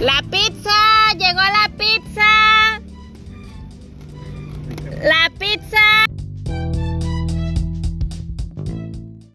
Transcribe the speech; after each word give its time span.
La 0.00 0.22
pizza. 0.30 0.55